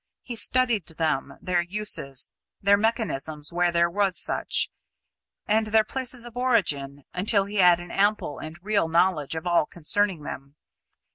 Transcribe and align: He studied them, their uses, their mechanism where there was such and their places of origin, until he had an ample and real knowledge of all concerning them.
He 0.23 0.35
studied 0.35 0.87
them, 0.87 1.35
their 1.43 1.61
uses, 1.61 2.31
their 2.59 2.75
mechanism 2.75 3.43
where 3.51 3.71
there 3.71 3.87
was 3.87 4.17
such 4.17 4.71
and 5.45 5.67
their 5.67 5.83
places 5.83 6.25
of 6.25 6.35
origin, 6.35 7.03
until 7.13 7.45
he 7.45 7.57
had 7.57 7.79
an 7.79 7.91
ample 7.91 8.39
and 8.39 8.57
real 8.63 8.87
knowledge 8.87 9.35
of 9.35 9.45
all 9.45 9.67
concerning 9.67 10.23
them. 10.23 10.55